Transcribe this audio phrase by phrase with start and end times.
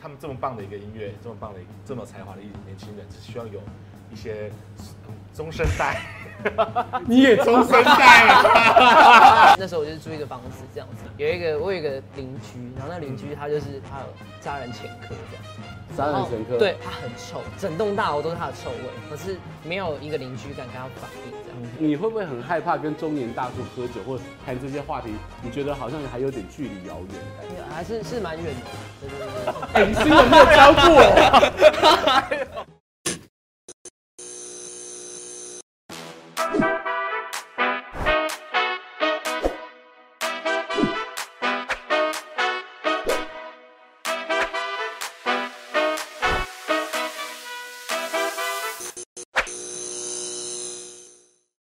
[0.00, 3.60] 他们这么棒的一个音乐，这么棒的一这么才华的一年轻人，只需要有
[4.12, 4.50] 一些
[5.34, 6.00] 中生代。
[7.06, 9.56] 你也中生代了。
[9.58, 14.06] 那时候我就是租一个房子，这样子，有一个我有一个邻居，然后那邻居他就是他有
[14.40, 15.44] 杀人前科这样，
[15.96, 21.47] 杀人前科，对，他很臭，整栋大楼都是他的臭味，可是没有一个邻居敢跟他反映。
[21.78, 25.08] 你会不会很害怕跟中年大叔喝酒或者谈这些话题？
[25.42, 27.62] 你觉得好像还有点距离遥远的感觉？
[27.74, 28.50] 还是是蛮远的。
[29.00, 29.52] 对对对。
[29.74, 32.68] 哎，你是有没有教过？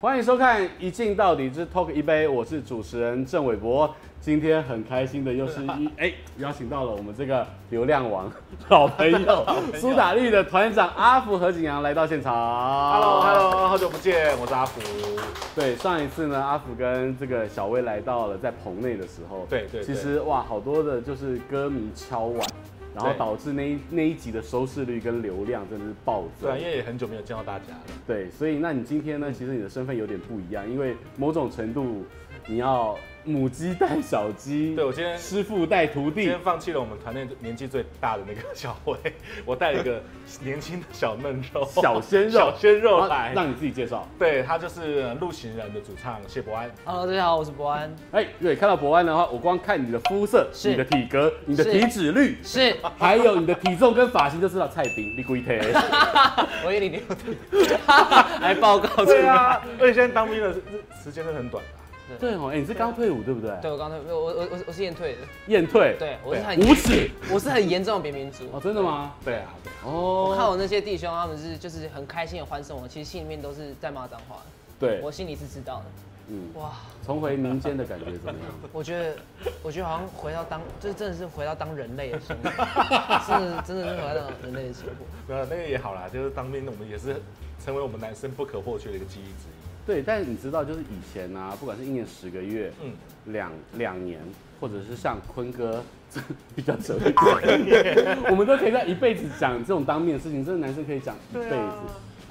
[0.03, 3.89] 欢迎收看《一镜到底之 Talk 一杯》，我是主持人郑伟博。
[4.20, 8.29] 今天很开心的又是 一哎，邀请到了我们这个流量王
[8.67, 9.45] 老朋友
[9.79, 12.34] 苏打绿的团长阿福何景阳来到现场。
[12.35, 14.82] Hello，Hello，好久不见，我是阿福。
[15.55, 22.45] 对，上一次呢，阿福跟这个小薇来到了在棚内的时候，对对，其实哇，好多的就是歌迷敲碗。
[22.96, 26.52] 然后导致那一那一集的收视率跟流量真的是暴增。
[26.52, 27.82] 对，因为也很久没有见到大家了。
[28.05, 29.32] 对，所以那你今天呢？
[29.32, 32.04] 其实你的身份有点不一样，因为某种程度
[32.48, 32.98] 你要。
[33.26, 38.98] 母鸡带小鸡，对，我今天师傅带徒弟，今天放弃了我们团内年纪最大的那个小薇，
[39.48, 40.04] 我带了一个
[40.41, 44.05] 年轻的小嫩肉，小鲜肉，小鲜肉来，让你自己介绍。
[44.20, 46.70] 对，他就是陆行人的主唱谢博安。
[46.84, 47.96] Hello，大家好，我是博安。
[48.12, 55.62] 哎，对，看到博安的话，我光看你的肤色、是你的体格、你的体脂率，是，还有你的体重跟发型，就知道菜饼你鬼腿。
[56.66, 60.54] 我以为你有 还报告对啊，而且现在当兵的
[61.02, 61.63] 时间都很短。
[62.20, 63.52] 对哦，哎，你是刚退伍对不对？
[63.62, 65.19] 对，我刚退，我我我我是验退的。
[65.47, 65.96] 验退？
[66.00, 68.46] 对，我是很无耻，我是很严重的扁民族。
[68.52, 69.14] 哦，真的吗？
[69.24, 69.53] 对啊。
[69.86, 70.28] 哦。
[70.30, 74.38] 我看我那些弟兄，他们是就是很开心的欢送我，其实心里面都是在骂脏话。
[74.80, 75.00] 对。
[75.02, 75.86] 我心里是知道的。
[76.29, 76.50] 嗯。
[76.56, 76.72] 哇，
[77.06, 78.40] 重回民间的感觉怎么样？
[78.72, 79.16] 我觉得，
[79.62, 82.50] 我觉得好像回到当，就是真的是回到当人类的生活，
[83.25, 85.06] 是真的是回到人类的生活。
[85.28, 87.22] 没有那个也好啦，就是当兵，我们也是
[87.63, 89.63] 成为我们男生不可或缺的一个记忆之一。
[89.85, 92.91] 对，但是你知道，就是以前啊，不管是一年十个月，嗯，
[93.25, 94.19] 两两年，
[94.59, 95.83] 或者是像坤哥
[96.55, 101.55] 比较久 一点，我们都可以在一辈子讲这种当面的事情，真的男生可以讲一辈子。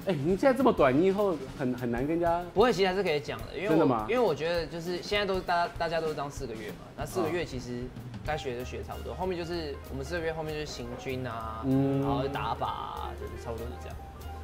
[0.05, 2.41] 哎、啊，你现在这么短，你以后很很难跟人家。
[2.53, 4.05] 不会，其实还是可以讲的，因为真的吗？
[4.09, 7.83] 因为我觉得就是现在都是大家大家都是当四个月嘛，那四个月其实
[8.25, 13.97] 该学的学差不多，后面就是我们四个月后面就是行军啊，嗯，然后打靶啊，就是差不多是这样。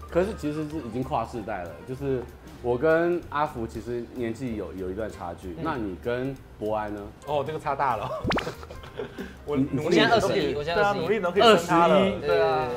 [0.10, 2.22] 可是其实是已经跨世代了，就是。
[2.62, 7.02] 我跟阿福其实年纪有有一段差距，嗯、那你跟博安呢？
[7.26, 8.10] 哦，这个差大了。
[9.46, 12.68] 我努力二十一，我现在努力都可以二十一，对啊。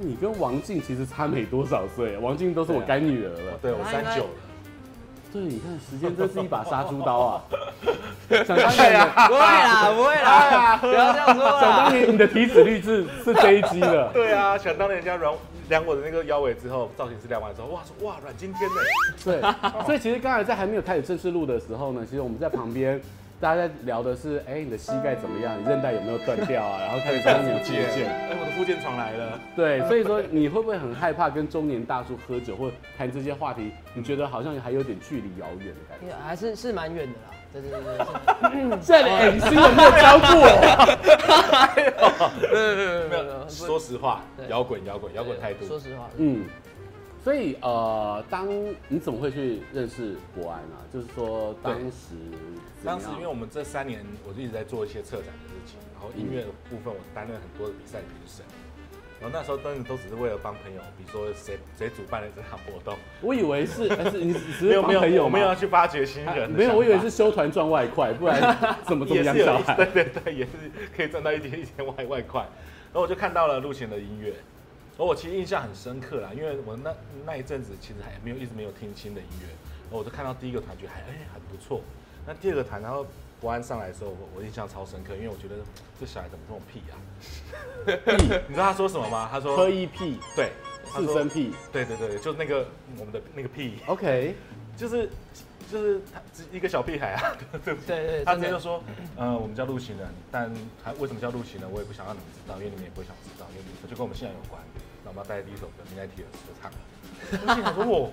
[0.00, 3.58] 你跟王静其实差没多少岁，王静都是我干女儿了。
[3.60, 4.30] 对，我三九了。
[5.32, 7.42] 对，你看时间真是一把杀猪刀啊！
[8.46, 11.60] 想当年，不会啦， 不会啦，不要这样说。
[11.60, 14.08] 想当年你的体脂率是是飞机的。
[14.12, 15.34] 对啊，想当年人家量
[15.68, 18.76] 量我的那个腰围之后，造型师量完之后，哇说哇阮经天呢。
[19.24, 23.00] 对，所以其实刚才在还没有开始正式录的时候呢，其实我们在旁边。
[23.40, 25.56] 大家在聊的是，哎，你的膝盖怎么样？
[25.56, 26.80] 你韧带有没有断掉啊？
[26.80, 28.10] 然后开始讲你的复健。
[28.10, 29.38] 哎，我的附件床来了。
[29.54, 33.70] 对，所以说你会不会很害怕跟中年大叔喝酒或谈这些话题？
[33.94, 36.12] 你觉得好像还有点距离遥远的感觉？
[36.26, 37.37] 还是是蛮远的啦。
[37.52, 38.78] 对对对对。
[38.80, 40.28] 这里哎，你是有没有教过？
[42.52, 43.48] 没有没有没有。
[43.48, 45.66] 说实话，摇滚摇滚摇滚态度。
[45.66, 46.44] 说实话，嗯。
[47.24, 48.48] 所以呃，当
[48.88, 50.80] 你怎么会去认识博安啊？
[50.90, 52.14] 就是说当时，
[52.84, 58.44] 当时因为我们这三年我就一直在做一些策展的事情，然后音乐部分我担任很多的比赛评审，
[59.20, 68.40] 然后那时候真的都只是为了帮朋友，比如说谁谁主办了这场活动， 我以为是，但是你只 是帮朋友，我们要去发掘新人，没有，我以为是修团赚外快，不然
[68.86, 69.74] 怎么怎么养小孩？
[69.74, 70.50] 对对对，也是
[70.96, 74.32] 可以赚到一点一点外外快，然后我就看到了陆前的音乐。
[74.96, 76.92] 我其实印象很深刻啦，因为我那
[77.24, 81.82] 那一阵子其实还没有一直没有听新的音乐，然后我就看到第一个团觉得还哎、欸、很不错，
[82.26, 83.06] 那第二个团然后
[83.40, 85.56] 博安上来的时候，我我印象超深刻，因为我觉得
[85.98, 86.94] 这小孩怎么这么屁啊？
[88.16, 88.34] 屁？
[88.48, 89.28] 你知道他说什么吗？
[89.30, 90.50] 他说喝一屁，对，
[90.84, 92.66] 四声屁，对对对，就那个
[92.98, 94.34] 我们的那个屁，OK，
[94.76, 95.08] 就是
[95.70, 96.20] 就是他
[96.50, 97.96] 一个小屁孩啊， 对不对？
[97.96, 98.82] 对对，他直接就说，
[99.16, 100.52] 嗯、呃，我们叫陆行人，但
[100.84, 104.60] 他为什么叫陆行人，我也不想让你们知道，因为你们也不会想知道，因为就跟我们现在有关。
[105.04, 106.78] 那我们要带第一首歌《Midnight Tears》就唱了。
[107.30, 108.10] 我想说我，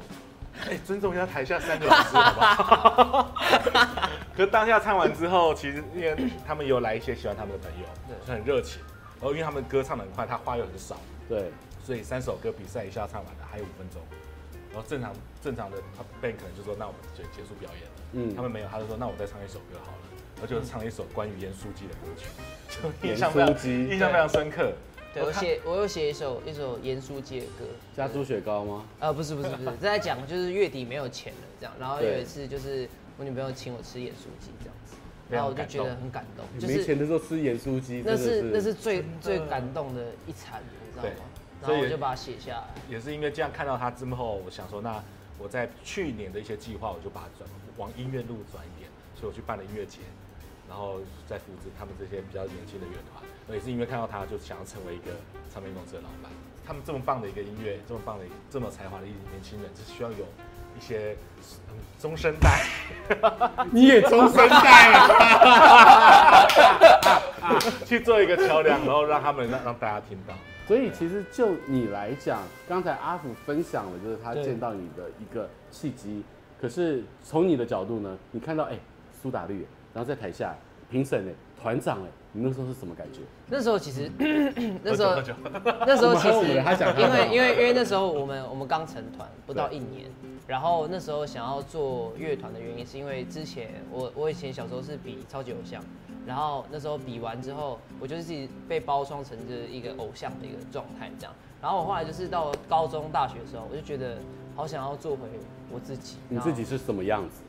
[0.65, 3.35] 哎、欸，尊重一下台下三个老师好不好？
[4.35, 6.15] 可当下唱完之后，其实因为
[6.45, 8.81] 他们有来一些喜欢他们的朋友，对，就很热情。
[9.19, 10.97] 然后因为他们歌唱得很快，他话又很少，
[11.29, 11.51] 对，
[11.85, 14.01] 所以三首歌比赛一下唱完了，还有五分钟。
[14.73, 15.77] 然后正常正常的
[16.21, 17.91] band 可能就说，那我们就结束表演了。
[18.13, 19.97] 嗯，他们没有，他就说，那我再唱一首歌好了。
[20.35, 22.27] 然后就唱一首关于盐酥鸡的歌曲，
[22.67, 23.49] 就印象非常
[23.89, 24.73] 印象非常深刻。
[25.15, 27.63] 对，我写我有写一首一首盐酥鸡的歌，
[27.95, 28.85] 加猪雪糕吗？
[28.99, 34.95] 呃，不是不是不是，这 在讲就是月底没有钱了这样，然后有一次就是我女朋友请我吃盐酥鸡这样子，
[35.29, 36.45] 然后我就觉得很感动。
[36.59, 41.23] 就是没钱的时候吃盐酥鸡，那是那是最 最感动的一餐，你知道吗？
[41.61, 42.67] 然后我就把它写下来。
[42.89, 45.01] 也是因为这样看到他之后，我想说，那
[45.39, 49.99] 我在去年的一些计划，我就把它转往音乐路转一点，所以我去办了音乐节，
[50.67, 53.23] 然后再扶持他们这些比较年轻的乐团。
[53.53, 55.11] 也是因为看到他，就想要成为一个
[55.53, 56.31] 唱片公司的老板。
[56.65, 60.25] 他们这么棒的一个音乐，这么棒的、这么有才华的一年轻人，是需要有
[60.75, 61.15] 一些
[61.99, 62.65] 中生代。
[63.71, 65.07] 你也中生代啊！
[67.85, 70.33] 去做一个桥梁，然后让他们让让大家听到。
[70.67, 76.23] 所以其实就你来讲，刚才阿福分享了，就是他见到你的一个契机。
[76.59, 78.79] 可是从你的角度呢，你看到哎
[79.21, 80.55] 苏打绿，然后在台下
[80.89, 82.07] 评审哎团长哎。
[82.37, 83.21] 你那时候是什么感觉？
[83.47, 84.11] 那时候其实，
[84.83, 85.15] 那时候
[85.87, 86.49] 那时候其实，
[86.99, 90.11] 因为因为因为那时候我们我们刚成团不到一年，
[90.45, 95.81] 然后那时候想要做乐团的原因，是因为之前我我以前小时候是比超级偶像，
[96.27, 104.17] 然后那时候比完之后，我就是自己被包装成这一个偶像的一个状态这样，然后我后来就是到高中大学的时候，我就觉得
[104.57, 105.19] 好想要做回
[105.71, 106.17] 我自己。
[106.27, 107.43] 你自己是什么样子？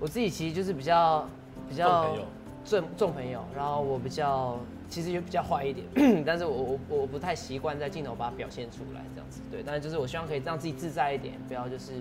[0.00, 1.24] 我自己其实就是比较
[1.68, 2.16] 比较。
[2.64, 11.92] 重重朋友，然后我比较其实也比较坏一点， 但是我我我不太习惯在镜头把它表现出来这样子，对，但是就是我希望可以让自己自在一点，不要就是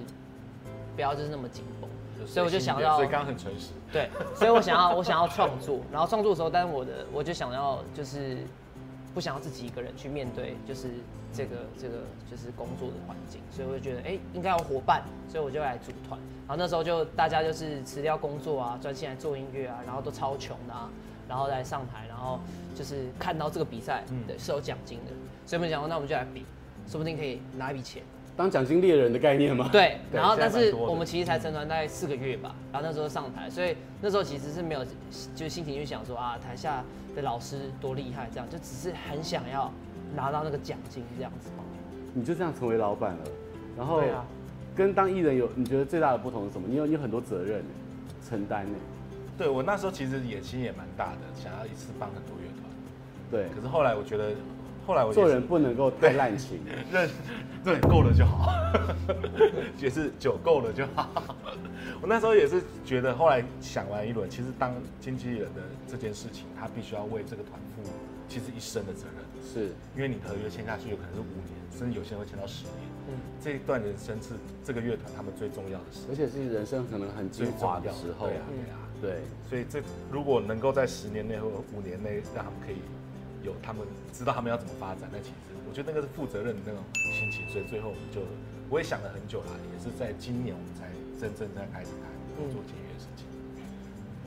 [0.96, 1.90] 不要就是那么紧绷，
[2.28, 8.38] 所以我就想要，所以刚刚很诚实，对，所以我想要我想要创作，然后创作的时候，但是我的我就想要就是
[9.14, 10.90] 不想要自己一个人去面对，就是
[11.34, 11.98] 这个这个
[12.30, 16.20] 就是工作的环境，所以我就觉得哎应该有伙伴，所以我就来组团。
[16.48, 20.90] 然后那时候就大家就是辞掉工作啊，专心来做音乐啊，然后都超穷的啊，
[21.28, 22.40] 然后来上台，然后
[22.76, 25.12] 就是看到这个比赛，对，是有奖金的，
[25.46, 26.46] 所以我们想说，那我们就来比，
[26.88, 28.04] 说不定可以拿一笔钱，
[28.42, 29.70] 当奖金猎人的概念吗？
[29.72, 34.84] 对，然后但是我们其实才成团大概四个月吧，然后那时候上台，所以那时候其实是没有
[35.36, 36.84] 就是心情就想说啊，台下
[37.16, 39.72] 的老师多厉害这样，就只是很想要
[40.16, 41.52] 拿到那个奖金这样子。
[42.16, 43.20] 你就这样成为老板了，
[43.78, 44.02] 然后。
[44.02, 44.26] 对啊。
[44.74, 46.66] 跟当艺人有，你觉得最大的不同是什么？
[46.66, 47.62] 你有你有很多责任
[48.28, 48.78] 承担呢。
[49.38, 52.72] 对，我那时候其实野心也蛮大的，想要一次帮很多乐团。
[53.30, 54.32] 对，可是后来我觉得，
[54.86, 56.60] 后来我做人不能够太滥情，
[56.92, 57.10] 认
[57.64, 58.52] 对够了就好，
[59.80, 61.10] 也是酒够了就好。
[62.02, 67.90] 我那时候也是觉得，后来想完一轮，其实当经纪人的这件事情，他必须要为这个团负
[68.28, 69.22] 其实一生的责任。
[69.44, 72.76] 是因为你合约签下去有可能是五年，甚至有些人会签到十年。
[73.10, 73.14] 嗯，
[73.44, 74.30] 这一段人生是
[74.64, 78.28] 这个乐团他们最重要的事，而且是人生可能很精华的时候。
[78.28, 79.22] 对啊，对啊，对。
[79.50, 79.82] 所以这
[80.12, 82.78] 如果能够在十年内或五年内让他们可以
[83.44, 83.82] 有他们
[84.14, 85.34] 知道他们要怎么发展，那其实
[85.68, 87.48] 我觉得那个是负责任的那种心情。
[87.50, 88.22] 所以最后我们就
[88.70, 90.90] 我也想了很久啦，也是在今年我们才
[91.20, 92.12] 真正在开始谈
[92.50, 93.26] 做签约的事情。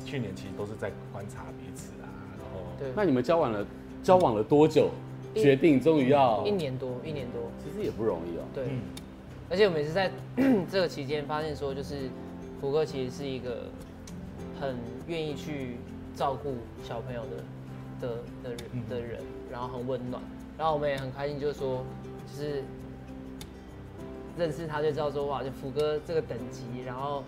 [0.05, 2.09] 去年其实都是在观察彼此啊，
[2.39, 2.93] 然后对。
[2.95, 3.67] 那你们交往了
[4.03, 4.91] 交往了多久？
[5.35, 8.43] 决定终于要一年多，一年多，其实也不容易哦。
[8.55, 8.69] 对，
[9.51, 10.09] 而且我们也是在
[10.71, 12.09] 这个期间发现说，就是
[12.61, 13.65] 福哥其实是一个
[14.61, 14.77] 很
[15.09, 15.79] 愿意去
[16.15, 17.43] 照顾小朋友的
[18.05, 18.59] 的的人
[18.91, 19.21] 的人，
[19.51, 20.23] 然后很温暖，
[20.59, 21.85] 然后我们也很开心，就是说，
[22.27, 22.63] 就是
[24.37, 27.23] 认识他就知道说哇，就福哥这个等级，然后。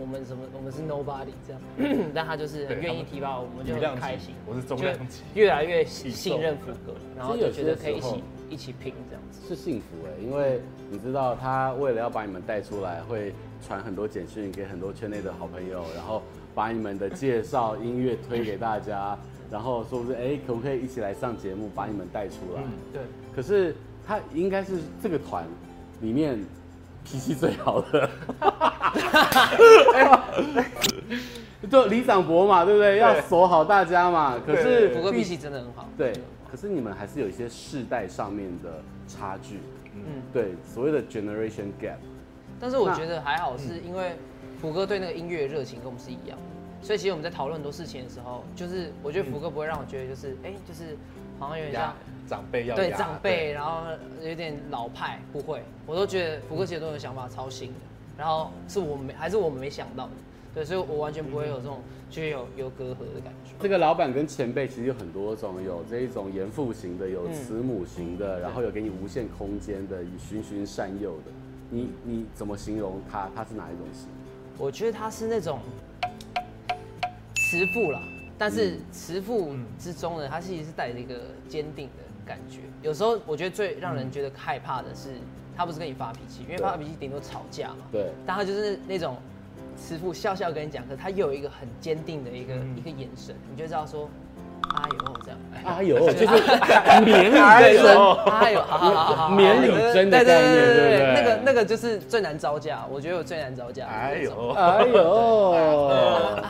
[0.00, 0.44] 我们什么？
[0.56, 1.60] 我们是 nobody 这样，
[2.14, 4.32] 但他就是很愿意提拔我们，就很开心。
[4.46, 9.40] 我是中量级，越来越 信任福哥，然后就觉得可以一起一起拼这样子。
[9.48, 16.22] 是幸福哎，因为你知道他为了要把你们带出来，会传很多简讯给很多圈内的好朋友，然后
[16.54, 19.18] 把你们的介绍音乐推给大家，
[19.50, 22.62] 然后说不是哎，可不可以一起来上节目，把你们带出来？
[22.92, 23.02] 对。
[23.34, 23.74] 可是
[24.06, 25.44] 他应该是这个团
[26.00, 26.38] 里面。
[27.10, 28.10] 脾气最好的，
[31.70, 32.98] 就李长博嘛，对不对？
[32.98, 34.38] 要守好大家嘛。
[34.44, 35.88] 可是福哥脾气真的很好。
[35.96, 36.12] 对，
[36.50, 39.60] 可是你们还是有一些世代上面的差距。
[39.94, 41.96] 嗯，对，所谓的 generation gap。
[42.60, 44.16] 但是我觉得还好，是因为
[44.60, 46.38] 福哥对那个音乐热情跟我们是一样，
[46.82, 50.96] 所以其实我们在讨论很多事情的时候，就是我觉得福哥不会让我觉得就是哎，就是
[51.38, 51.94] 好像有点像。
[52.28, 53.84] 长辈要对长辈，然后
[54.22, 57.74] 有点老派，不会，我都觉得福哥其实都有想法超新的，
[58.18, 60.10] 然后是我们没还是我们没想到的，
[60.54, 61.80] 对，所以我完全不会有这种
[62.10, 63.54] 就有有隔阂的感觉。
[63.58, 71.32] 这个老板跟前辈其实有很多种，有这一种严父型的，有慈母型的，嗯、然后有给你无限空间的，循循善诱的。
[71.70, 73.30] 你你怎么形容他？
[73.34, 74.06] 他是哪一种型？
[74.58, 75.60] 我觉得他是那种
[77.48, 78.02] 慈父啦，
[78.36, 81.14] 但是慈父之中呢，他其实是带着一个
[81.48, 82.58] 坚定的感觉。
[82.82, 85.14] 有时候我觉得最让人觉得害怕的是，
[85.56, 87.86] 他不是跟你发脾气，因为发脾气顶多吵架嘛。
[87.90, 88.10] 对。
[88.26, 89.16] 但他就是那种
[89.78, 94.10] 慈父笑笑跟你讲，可是他又有一个很坚定的一个、嗯、一个眼神，你就知道说。
[94.76, 103.86] 哎呦，这样，哎呦， 就是免礼真，哎呦，好好好，免礼真的概念，对对对，那个那个就是最难招架，我觉得我最难招架。
[103.86, 105.50] 哎呦，哎呦，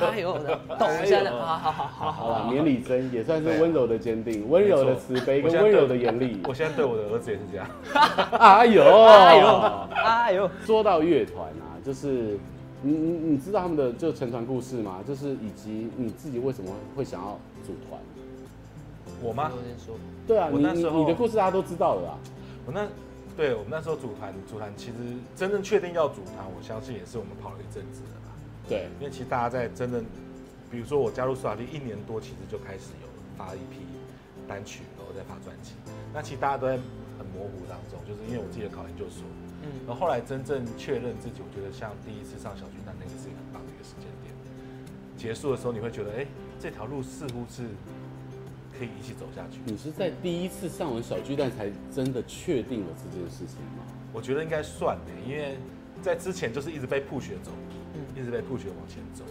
[0.00, 0.38] 哎呦，
[0.78, 6.40] 抖一下的，好好好好好了，免礼真也算是温柔的坚定，温柔的慈悲跟温柔的严厉。
[6.46, 7.66] 我现在对我的儿子也是这样。
[8.38, 9.62] 哎呦，哎呦，
[10.04, 12.38] 哎呦，说到乐团啊，就是。
[12.82, 15.02] 你你你知道他们的就成团故事吗？
[15.06, 18.00] 就是以及你自己为什么会想要组团？
[19.20, 19.50] 我吗？
[20.26, 22.18] 对啊，你你你的故事大家都知道了啊。
[22.66, 22.86] 我那
[23.36, 24.94] 对我们那时候组团组团，其实
[25.34, 28.30] 真正确定要组团，我相信也是我们跑了一阵子的吧。
[28.68, 30.04] 对，因为其实大家在真正，
[30.70, 33.82] 比如说我加入苏打绿一年多，其实就开始有发一批
[34.46, 35.72] 单曲，然后再发专辑。
[36.14, 36.74] 那其实大家都在
[37.18, 39.24] 很模糊当中，就是因为我自己的考研究所。
[39.68, 44.32] 嗯，然后后来真正确认自己，我觉得像第一次上小巨蛋那个是一个很棒的一个时间点。
[45.16, 46.26] 结束的时候，你会觉得，哎，
[46.58, 47.68] 这条路似乎是
[48.72, 49.60] 可以一起走下去。
[49.64, 53.84] 你是在第一次上完小巨蛋才真的确定了这件事情吗？
[54.12, 55.58] 我觉得应该算的，因为
[56.00, 57.50] 在之前就是一直被 push 走，
[57.94, 59.24] 嗯，一直被 push 往前走。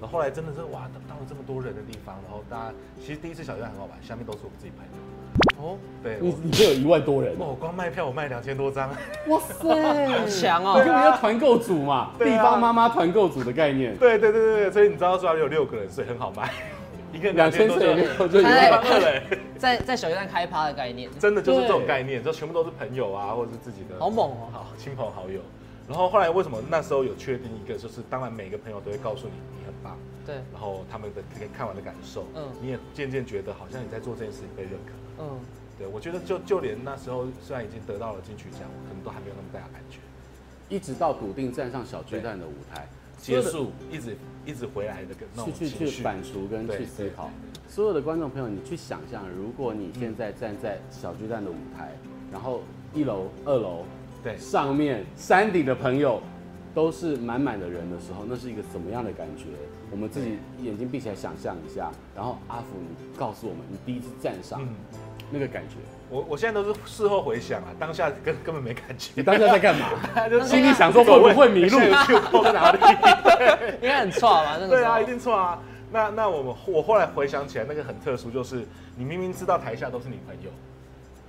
[0.00, 5.43] 然后后来真的是哇，到了这么多人的地方，然后大家其实第一次小巨蛋很好玩，下面都是我们自己朋友。
[5.58, 8.90] 哦，对，你你这有一万多人哦，光卖票我卖两千多张，
[9.28, 9.68] 哇塞，
[10.08, 10.82] 好强哦！
[10.84, 13.96] 你们要团购组嘛， 地方妈妈团购组的概念。
[13.96, 16.52] 对对对对，所以你知道说有六个人，所以很好卖，
[17.12, 19.38] 一个两千多就就一万二嘞。
[19.58, 25.40] 在在小巨蛋开趴的概念，真的就是这种概念，就全部都是朋友啊，或者是自己的，好猛哦，好亲朋好友。
[25.86, 31.22] 然后后来为什么那时候有确定一个，就是当然每个朋友都会告诉你你很棒，对，然后他们的
[31.56, 35.38] 看完的感受，嗯，你也渐渐觉得好像你在做这件事情被认可，嗯。
[35.76, 39.98] 对，我觉得就就连那时候虽然已经得到了金曲奖，我可能都还没有那么大的感觉。
[40.68, 42.86] 一直到笃定站上小巨蛋的舞台
[43.18, 44.16] 结束，一直
[44.46, 47.28] 一直回来的那种去去去反刍跟去思考。
[47.68, 51.90] 所有的观众朋友，你去想象，如果你现在站在小巨蛋的舞台，
[52.30, 52.62] 然后
[52.94, 53.84] 一楼、二楼，
[54.22, 56.22] 对，上面山顶的朋友
[56.74, 59.44] 都是满满的人的时候，那是一个什么样的感觉？
[59.90, 64.60] 我们自己眼睛闭起来想象一下，然后阿福，你告诉我们，你第一次站上。
[65.30, 65.76] 那个感觉，
[66.10, 69.10] 我我现在都是事后回想啊，当下 根根本没感觉。
[69.14, 69.88] 你当下在干嘛？
[70.28, 71.78] 就心里想说会不会迷路？
[72.06, 72.78] 去跑在哪里？
[73.80, 74.58] 应该很错吧？
[74.60, 75.58] 那个对啊，一定错啊。
[75.90, 78.66] 那那我们我后来回想起来，那个很特殊，就是
[78.96, 80.50] 你明明知道台下都是你朋友，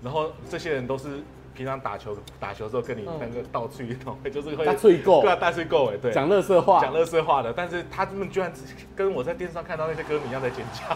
[0.04, 1.24] 然后这些人都是。
[1.56, 8.52] 平常打球打球时候跟你那个倒吹一通，就是会大吹够，对啊，大吹够哎，对，讲乐色话，讲乐色话的，但是他们居然
[8.96, 10.96] 跟我在电视上看到那些歌迷一样在尖叫，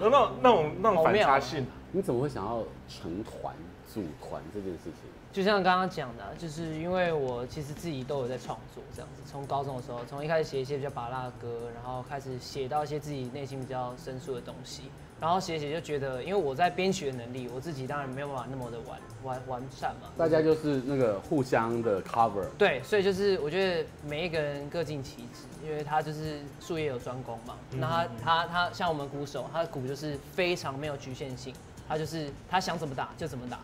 [0.00, 1.64] 那种那种那种反差性，
[1.94, 3.54] 你怎么会想要成团
[3.86, 4.94] 组团这件事情？
[5.32, 14.82] 就像刚刚讲的，就是因为我其实自己都有在创作这样子，从高中的时候，从一开始写一些比较拔辣的歌，然后开始写到一些自己内心比较深处的东西。
[15.20, 20.08] 然后写写就觉得，因为我在编曲的能力，我自己当然没有办法那么的完完完善嘛。
[20.18, 22.44] 大家就是那个互相的 cover。
[22.58, 27.54] 对，所以就是我觉得每一个人各尽其职，因为他就是术业有专攻嘛。
[27.70, 31.54] 那他他他像我们鼓手，他的鼓就是非常没有局限性，
[31.88, 33.58] 他就是他想怎么打就怎么打。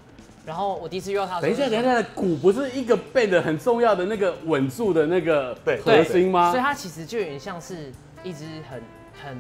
[0.47, 6.50] 然后我第一次遇到他，等一下，等一下，鼓不是一个 band 很重要的那个稳住的那个核心吗？
[6.50, 8.83] 所以它其实就有点像是一只很
[9.23, 9.39] 很。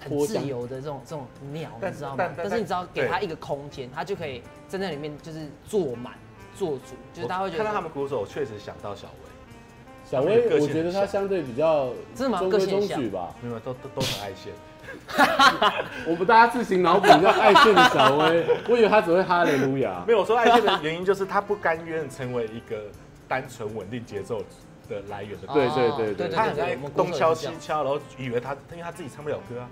[0.00, 2.16] 很自由的这种这种鸟，你知道吗？
[2.18, 6.12] 但，但，但是你知道给他一个空间，他就可以在那里面，就是坐满
[6.54, 7.64] 做主，就是大家会觉得。
[7.64, 9.30] 看到他们鼓手，确实想到小薇。
[10.04, 12.46] 小薇，我觉得他相对比较真的吗？
[12.50, 14.52] 个性中矩吧，没有，都都都很爱现。
[16.06, 20.02] 我们大家自行脑补一下爱炫的小薇， 我以为他只会哈雷路亚。
[20.06, 22.76] 没有，我说爱炫的原因就是他不甘愿成为一个
[23.28, 24.42] 单纯稳定节奏
[24.88, 25.46] 的来源的。
[25.52, 29.68] 对对对对，他很爱东敲西敲，然后以为他，因为他自己唱不了歌啊。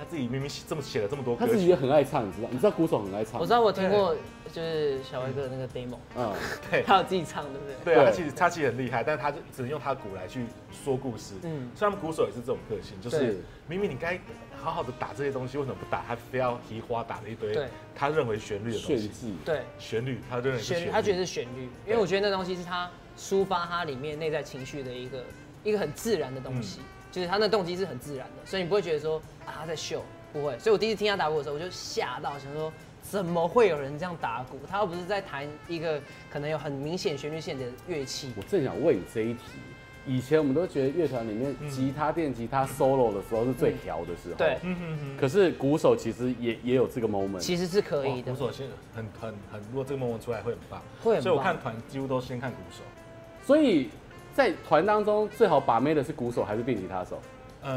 [0.00, 2.48] 他自己明明写这么写了这么多歌，他自己也很爱唱，你知道？
[2.50, 3.38] 你知道鼓手很爱唱。
[3.38, 4.16] 我知道，我听过，
[4.50, 6.32] 就是小威哥的那个 demo，嗯，
[6.70, 7.94] 对，他有自己唱，对不对？
[7.94, 11.34] 对啊，他其实他其实很厉害，但是他就只能用他的鼓来去说故事。
[11.42, 14.18] 嗯，所以他们鼓手也是这种个性，就是明明你该
[14.56, 16.02] 好好的打这些东西，为什么不打？
[16.08, 17.54] 他非要提花打了一堆，
[17.94, 25.22] 他认为旋律的东西，对，旋律，他认为旋律，他觉得是旋律，因为我觉得那东西是他抒发他里面内在情绪的一个
[25.62, 30.02] 一个很自然的东西，嗯、就是他那动机是很自然的，所以你不会觉得说啊他在秀，
[30.32, 30.58] 不会。
[30.58, 34.58] 所以我第一次听他打鼓的时候，我就吓到，想说怎么会有人这样打鼓？
[34.68, 36.00] 他又不是在弹一个
[36.30, 38.32] 可能有很明显旋律线的乐器。
[38.36, 39.40] 我正想问你这一题。
[40.06, 44.56] 以前我们都觉得乐团里面吉他、电吉他 solo 的时候是最调的时候，对。
[45.20, 48.32] 可是鼓手其实也也有这个 moment，其实是可以的。
[48.32, 51.22] 鼓手先很很很，如果这个 moment 出来会很棒，会很棒。
[51.22, 52.82] 所以我看团几乎都先看鼓手。
[53.46, 53.90] 所以
[54.34, 57.20] 在团当中最好把妹的是鼓手还是电吉他手？
[57.62, 57.70] 呃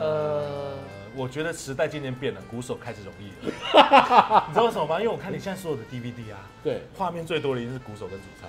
[0.00, 0.74] 呃，
[1.14, 3.52] 我觉得时代渐渐变了，鼓手开始容易了。
[4.48, 4.98] 你知道为什么吗？
[4.98, 8.48] 因为我看你现在所有的 DVD 啊，对，画面最多的一定是鼓手跟主唱。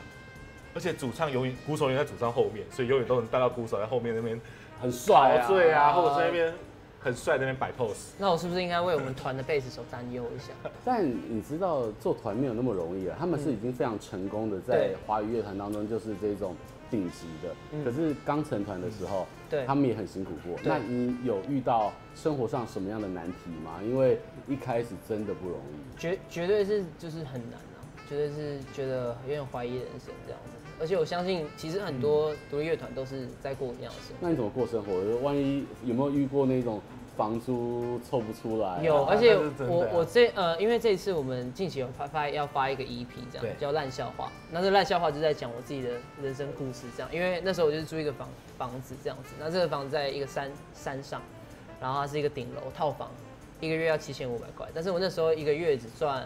[0.74, 4.40] 而且主唱永远鼓手永远在主唱后面，所以永远都能带到鼓手在后面那边
[4.80, 6.54] 很帅啊，对啊，或者在那边
[7.02, 8.12] 很帅那边摆 pose。
[8.18, 10.54] 那我是不是应该为我们团的贝斯手担忧一下？
[10.86, 16.56] 但你知道做团没有那么容易啊，他们是已经非常成功的在华语乐团当中就是这种
[16.90, 17.56] 顶级的。
[17.72, 20.60] 嗯、可是刚成团的时候，对，他们也很辛苦过。
[20.64, 23.80] 那你有遇到生活上什么样的难题吗？
[23.84, 27.80] 因为一开始真的不容易，绝绝对是就是很难啊，
[28.10, 30.52] 绝对是觉得有点怀疑人生这样子。
[30.80, 34.18] 而且我相信，其实很多独立乐团都是在过一样的生活。
[34.20, 34.94] 那你怎么过生活？
[35.24, 36.80] 万一有没有遇过那种
[37.18, 38.82] 房租凑不出来？
[38.84, 44.32] 有，而且我我这呃，因为这一次我们近期有发发要发一个 EP，这样叫烂笑话。
[44.52, 45.90] 那这烂笑话就在讲我自己的
[46.22, 47.14] 人生故事，这样。
[47.14, 51.22] 因为那时候我就是租一个房房子这样子，那这个房子在一个山山上，
[51.82, 53.10] 然后它是一个顶楼套房，
[53.60, 56.26] 一个月要七千五百块，但是我那时候一个月只赚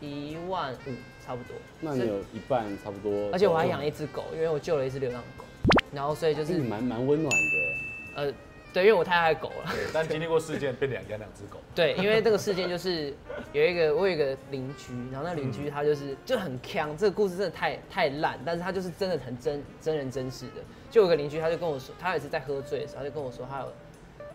[0.00, 0.92] 一万五。
[1.26, 5.44] 差不多，那你有一半差不多，而且我还养一只狗，因为我救了一只流浪狗，
[5.90, 8.20] 然后所以就是蛮蛮温暖的。
[8.22, 8.32] 呃，
[8.74, 9.70] 对，因为我太爱狗了。
[9.70, 11.58] 对，但经历过事件，变两家两只狗。
[11.74, 13.14] 对，因为这个事件就是
[13.52, 20.62] 有一个我有一个邻居，然后那邻居他就是就很锵，这个故事真的太太烂，但是他就是真的很真真人真事的。
[20.90, 23.72] 就有个邻居他就跟我说，他也是在喝醉的时候，他就跟我说他有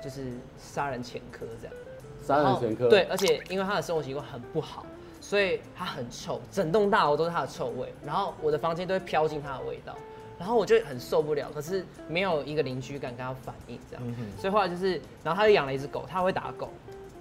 [0.01, 1.75] 就是杀人前科这样。
[2.21, 2.87] 杀人前科。
[2.87, 4.85] 对，而且因为他的生活习惯很不好。
[5.21, 9.93] 所以他很臭，整栋大楼都是他的臭味，然后我的房间都会飘进他的味道，
[10.39, 16.69] 然后我就很受不了，可是没有一个邻居敢跟他反映这样，所以后来就是，然后他就养了一只狗，他会打狗，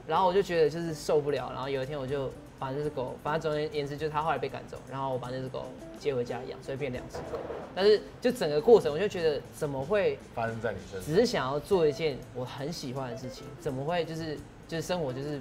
[0.07, 5.67] 然后我就觉得就是受不了，然后有一天我就把那只狗，反正总而言之就是他后来被赶走，然后我把那只狗
[5.99, 7.39] 接回家养，所以变两只狗，
[7.75, 11.13] 但是就整个过程我就觉得怎么会发生在你身上？
[11.13, 15.41] 只是想要做一件我很喜欢的事情，怎么会就是就是生活就是。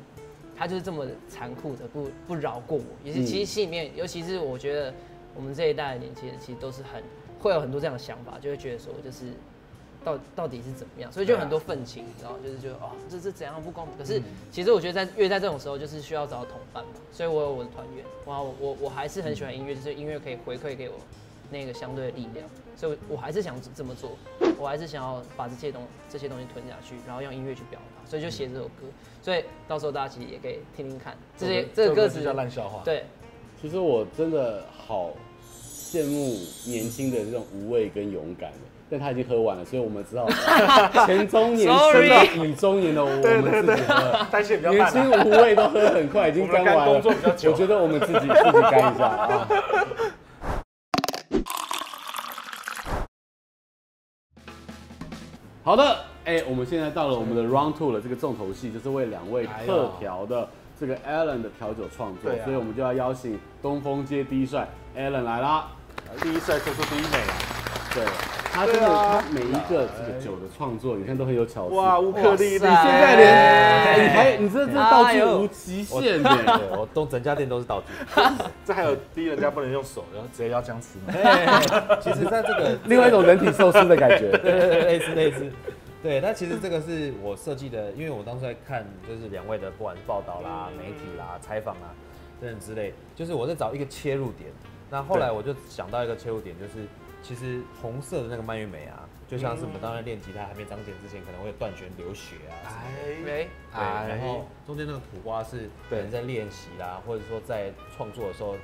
[0.59, 4.91] 他就是这么残酷的不不饶过我，也是其实心里面，尤其是我觉得
[5.35, 7.03] 我们这一代的年轻人，其实都是很
[7.39, 9.25] 会有很多这样的想法，就会觉得说就是
[10.03, 13.97] 到到底是怎么样，所以就很多愤青，然后就是觉得哦，这是怎样不公平。
[13.97, 14.21] 可是
[14.51, 20.95] 其实我觉得在越在这种时候，就是需要找到同伴嘛，所以我有我的团员，哇，我我我还是很喜欢音乐，就是音乐可以回馈给我
[21.51, 24.11] 那个相对的力量，所以我还是想这么做，
[24.57, 28.85] 我还是想要把这些东这些东西吞下去，然后用音乐去表达，所以就写这首歌。
[29.21, 32.81] 所以到时候大家其实也可以听听看这些这个歌词叫烂笑话。
[32.85, 33.03] 对，
[33.61, 35.11] 其实我真的好
[35.87, 38.51] 羡慕年轻的这种无畏跟勇敢，
[38.89, 40.27] 但他已经喝完了，所以我们知道
[41.07, 43.73] 前中年升到乙中年的我们自
[44.43, 47.01] 己喝，年轻无畏都喝很快，已经干完了。
[47.01, 49.47] 我觉得我们自己自己干一下啊。
[55.63, 55.97] 好的。
[56.27, 60.45] 哎、欸，我们现在到了我们的 round two 了，这个重头戏就是为两位特调的
[60.79, 65.67] 这个 Alan 的调酒创作，哎、所以我们就要邀请东风街第一帅 Alan 来啦。
[66.21, 67.33] 第一帅就是第一美啊，
[67.93, 68.03] 对，
[68.53, 71.75] 他真的他每一个这个酒的创作，你看都很有巧思。
[71.75, 78.21] 哇，乌克丽丽，你现在连你还你这这道具无极限的，我都整家店都是道具。
[78.63, 80.97] 这还有第一人家不能用手，然后直接要姜吃。
[81.99, 85.51] 其实在这个 另外一种人体寿司的感觉， 对对对，类似类似。
[86.03, 91.93] 对，那其实这个是我设计的，因为我当时在看，就是两位的不管是报道啦、媒体啦、采访啊
[92.39, 94.51] 等等之类，就是我在找一个切入点。
[94.89, 96.87] 那后来我就想到一个切入点，就是
[97.21, 103.25] 其实红色的那个蔓越莓啊，就像是我们当时练吉他还没长茧之前，可能会断弦流血啊什么的。
[103.25, 108.55] 对，然后中间那个苦瓜是人在练习啦，或者说在创作的时候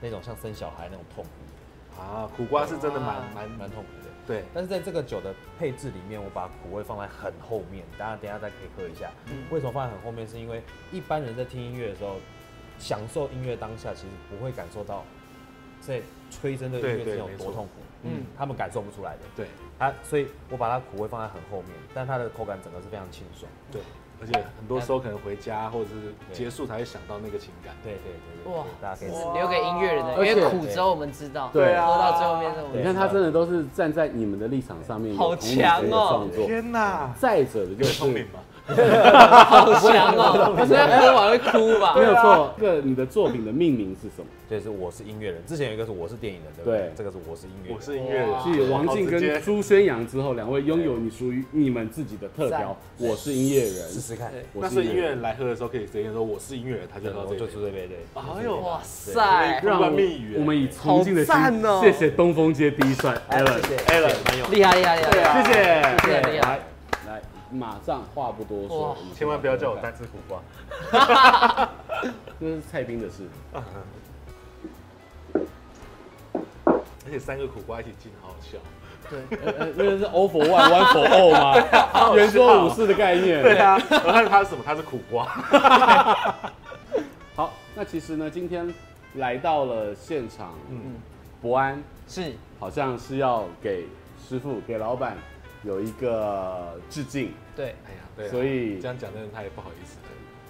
[0.00, 2.00] 那种像生小孩那种痛苦。
[2.00, 3.88] 啊，苦瓜是真的蛮蛮蛮痛苦。
[4.26, 9.10] 对，但是在这个酒的配置里面，我把苦味放在很后面，大家等一下再可以喝一下。
[9.26, 10.26] 嗯，为什么放在很后面？
[10.26, 12.16] 是因为一般人在听音乐的时候，
[12.78, 15.04] 享受音乐当下，其实不会感受到
[15.80, 17.82] 在吹真的音乐是有多痛苦。
[18.04, 19.20] 嗯，他们感受不出来的。
[19.36, 19.46] 对，
[19.78, 23.50] 它，所以我把它苦味放在很后面，但它的口感整个是非常清爽。
[23.70, 23.80] 对，
[24.22, 27.74] 而且很多时候可能回家或者是结束才会想到那个情感。
[27.82, 36.28] 对对对，哇，大家可以留给音乐人的，因为苦之后我们知道，对啊，喝到最后面，你看他真的都是站在你们的立场上面，好强哦！
[36.32, 37.12] 天哪！
[37.18, 38.38] 再者的就是聪明嘛。
[38.66, 40.54] 好强哦！
[40.56, 41.94] 不是喝完会哭吧？
[41.96, 42.54] 没有错。
[42.58, 44.26] 这个你的作品的命名是什么？
[44.48, 45.42] 就是我是音乐人。
[45.46, 46.92] 之前有一个是我是电影人，对不对？
[46.96, 47.76] 这个是我是音乐人。
[47.76, 48.28] 我是音乐人。
[48.44, 52.76] 继王静跟朱宣阳之后，两位拥有你属于你们自己的特调。
[52.98, 54.30] 我是音乐人，试试看。
[54.54, 57.96] 那是音乐人来喝的时候，可以直接说我是音乐人，他就喝这就出这杯对。
[58.14, 59.60] 哎呦，哇塞！
[59.64, 59.88] 让我
[60.44, 61.34] 们以崇敬的心，
[61.80, 66.71] 谢谢东风街第一帅 Alan，Alan，厉害厉害厉害，谢谢，谢谢厉害。
[67.52, 70.40] 马上话不多说，千万不要叫我单吃苦瓜，
[72.40, 73.28] 这是蔡斌的事。
[77.04, 78.56] 而且三个苦瓜一起进，好好笑。
[79.10, 79.20] 对，
[79.76, 81.54] 那个是 all for one，one for all 吗？
[82.16, 83.42] 圆桌武士的概念。
[83.42, 84.62] 对啊，我看他是什么？
[84.64, 85.26] 他是苦瓜。
[87.34, 88.72] 好，那其实呢，今天
[89.16, 90.94] 来到了现场，嗯，
[91.42, 93.86] 博安是，好像是要给
[94.26, 95.18] 师傅，给老板。
[95.64, 99.96] 有一个致敬，对，哎呀，对，所以这样讲真的他也不好意思。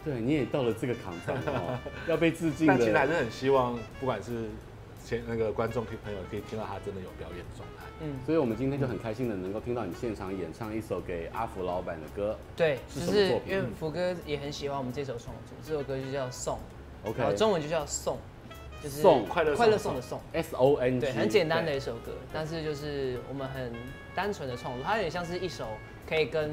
[0.04, 2.74] 对，你也到了这个坎上哦， 要被致敬的。
[2.74, 4.48] 但其实还是很希望，不管是
[5.04, 7.84] 前那个观众朋友可以听到他真的有表演状态。
[8.00, 12.36] 嗯，所以我们今天就很开心的能够听到你现场演唱一首给阿福老板的歌。
[12.56, 13.54] 对，是什么作品？
[13.54, 16.58] 因为福哥也很喜欢我们这首创作，这首歌就叫《送》
[17.08, 18.16] ，OK，中文就叫《送》。
[18.82, 23.72] 就是送快乐快乐送的送，S O N G，对，很简单的一首歌，但是就是我们很
[24.14, 25.66] 单纯的创作，它有点像是一首
[26.08, 26.50] 可以跟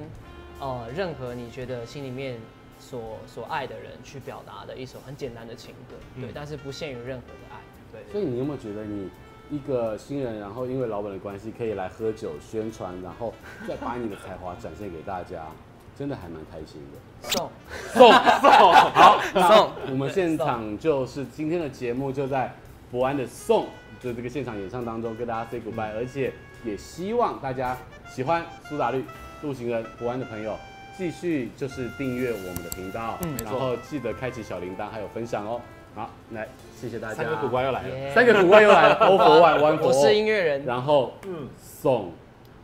[0.59, 2.37] 呃任何你觉得心里面
[2.79, 7.59] 所所爱的人去表达的一首很简单的情歌，对，但是不限于任何的爱，
[7.91, 8.11] 对。
[8.11, 9.09] 所以你有没有觉得你
[9.49, 13.33] 一个新人，然后因为老板的关系可以来喝酒宣传，然后
[13.67, 15.45] 再把你的才华展现给大家？
[15.99, 17.51] 真的还蛮开心的，送
[17.91, 19.71] 送 送，好送。
[19.91, 22.55] 我们现场就是今天的节目就在
[22.89, 23.65] 博安的送，
[23.99, 26.31] 就这个现场演唱当中跟大家 say goodbye，而且
[26.63, 27.77] 也希望大家
[28.09, 29.03] 喜欢苏打绿、
[29.41, 30.55] 陆行人、国安的朋友，
[30.97, 35.61] 继续就是订阅我们的频道，嗯，然后记得开启小铃铛，还有分享哦。
[35.95, 36.47] 好，来
[36.79, 37.15] 谢谢大家。
[37.15, 39.87] 三个苦瓜又来了，三个苦瓜又来了，All for one，One for all。
[39.87, 42.11] 我是音乐人，然后嗯，送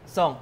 [0.05, 0.35] 送。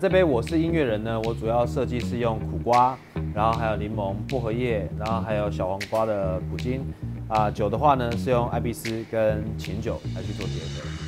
[0.00, 2.96] 这杯我是音乐人呢，我主要设计是用苦瓜，
[3.34, 6.82] 然后还有柠檬、薄荷叶，然后还有小黄瓜的苦精。
[7.26, 11.07] 啊，酒的话呢是用艾碧斯跟琴酒来去做结合。